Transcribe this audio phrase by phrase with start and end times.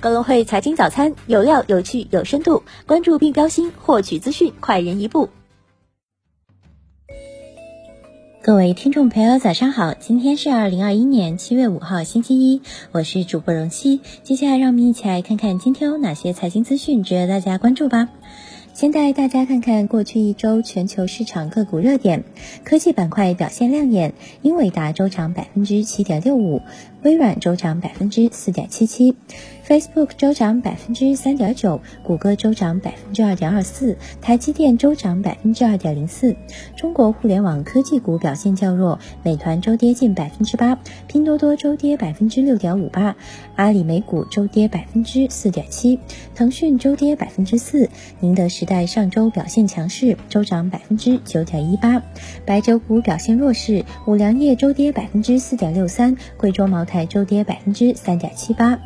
[0.00, 5.28] 高隆汇财经早餐有料、有趣、有深度，关注并标新，获取资讯快人一步。
[8.40, 9.94] 各位听众朋友，早上好！
[9.94, 14.00] 今天是二零二一年七月五号，星期一，我是主播荣熙。
[14.22, 18.08] 接下来，让我们一起来看看今天有哪些财经资讯值得大家关注吧。
[18.78, 22.22] 先带大家看看过去一周全球市场个股热点，
[22.62, 26.62] 科技板块表现亮眼，英伟达周涨百分之七点六五，
[27.02, 29.16] 微软周涨百分之四点七七。
[29.66, 36.36] Facebook 周涨百分之三点九，谷歌周涨百分之二点二四，台积电周涨百分之二点零四。
[36.74, 43.16] 中国互联网科技股表现较弱，美团周跌近百分之八，拼多多周跌百分之六点五八，
[43.56, 45.98] 阿里美股周跌百分之四点七，
[46.34, 52.02] 腾讯周跌百分之四，宁德时在上周表现强势，周涨百分之九点一八。
[52.44, 58.78] 白酒股表现弱势，五粮液周跌百分之四点六三，贵州茅台周跌百分之三点七八。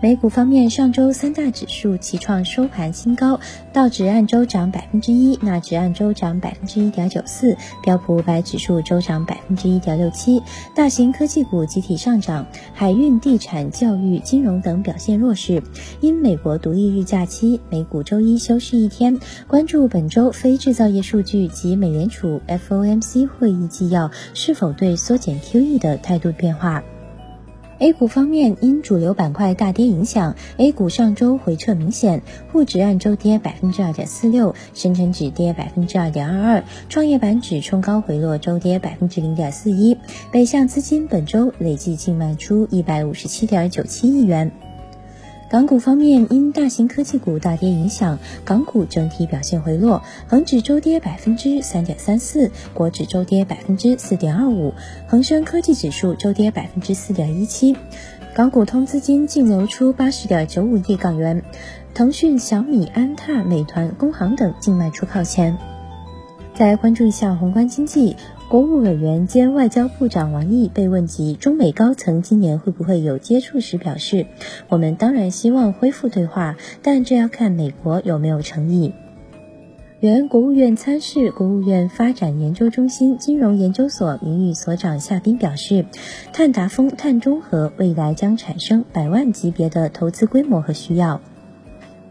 [0.00, 3.40] 美股方面，上周三大指数齐创收盘新高，
[3.72, 10.40] 道指按周涨百分之一，纳指按周涨百分之一点九四，标普五百指数周涨百分之一点六七。
[10.72, 15.60] 大型科技股集体上涨，海运、地产、教育、金融等表现弱势。
[16.00, 19.18] 因美国独立日假期，美股周一休市一天。
[19.48, 26.80] 关注本周非制造业数据及美联储 FOMC 会议纪要是否对缩减 QE 的态度变化。
[27.80, 39.96] A 股方面，因主流板块大跌影响，A 股上周回撤明显，沪指按周跌百分之二点四六，深成指跌百分之二点二二，创业板指冲高回落，周跌百分之零点四一。
[40.32, 44.50] 北向资金本周累计净卖出一百五十七点九七亿元。
[45.50, 50.02] 港股方面，因大型科技股大跌影响，港股整体表现回落。
[50.26, 54.74] 恒指周跌百分之三点三四，国指周跌百分之四点二五，
[55.06, 57.74] 恒生科技指数周跌百分之四点一七。
[58.34, 61.42] 港股通资金净流出八十点九五亿港元，
[61.94, 65.56] 腾讯、小米、安踏、美团、工行等净卖出靠前。
[66.54, 68.14] 再关注一下宏观经济。
[68.48, 74.24] 国务委员兼外交部长王毅被问及中美高层今年会不会有接触时表示
[74.70, 78.94] ：“我们当然希望恢复对话，但这要看美国有没有诚意。”
[80.00, 85.84] 原国务院参事、国务院发展研究中心金融研究所名誉所长夏斌表示
[86.32, 91.20] ：“碳达峰、碳中和未来将产生百万级别的投资规模和需要。”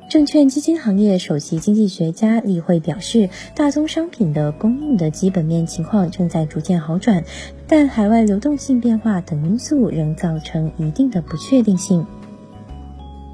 [0.10, 7.26] 证券基金行业首席经济学家李慧表示，大宗商品的供应的基本面情况正在逐渐好转，
[7.68, 12.06] 但海外流动性变化等因素仍造成一定的不确定性。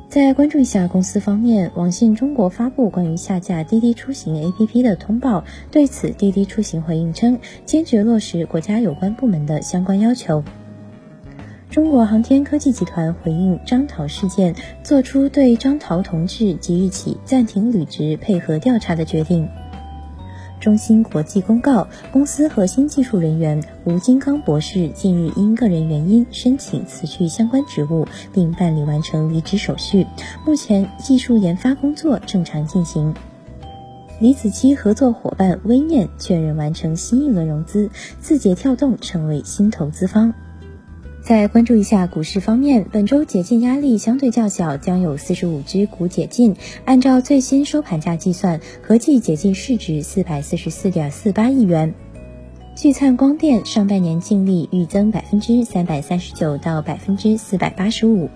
[0.09, 10.43] 再关注一下公司方面，网信中国发布关于下架滴滴出行 APP 的通报，对此滴滴出行回应称，坚决落实国家有关部门的相关要求。
[11.73, 14.53] 中国航天科技集团回应张桃事件，
[14.83, 19.49] 作出对张桃同志即日起暂停履职配合调查的决定。
[20.59, 30.05] 中芯国际公告，公司核心技术人员吴金刚博士近日因个人原因申请辞去相关职务，并办理完成离职手续，
[30.45, 33.11] 目前技术研发工作正常进行。
[34.19, 37.89] 李子柒合作伙伴微念确认完成新一轮融资，
[38.19, 40.31] 字节跳动成为新投资方。
[41.23, 46.53] 再关注一下股市方面，本周解禁压力相对较小，将有四十五只股解禁。
[46.83, 51.93] 按照最新收盘价计算，合计解禁市值四百四十四点四八亿元。
[52.75, 58.29] 聚灿光电上半年净利预增百分之三百三十九到百分之四百八十五。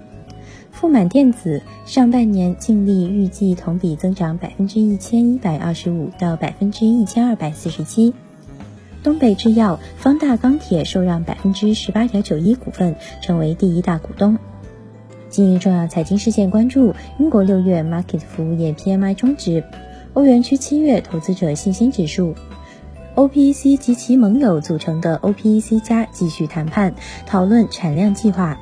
[0.71, 8.13] 富满电子上半年净利预计同比增长百分之一千一百二十五到百分之一千二百四十七。
[9.07, 14.37] 东北制药、方大钢铁受让百分之十八点九一股份，成为第一大股东。
[15.29, 19.63] 今日重要财经事件关注：英国六月 Market 服务业 PMI 终值，
[20.11, 22.35] 欧元区七月投资者信心指数
[23.15, 26.93] ，OPEC 及其盟友组成的 OPEC 加继续谈判
[27.25, 28.59] 讨论产量计划。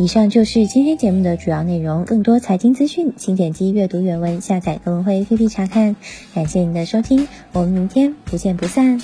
[0.00, 2.04] 以上就是今天节目的主要内容。
[2.04, 5.96] 更多财经资讯，请点击阅读原文下载高文汇 APP 查看。
[6.32, 9.00] 感谢您的收听，我们明天不见不散。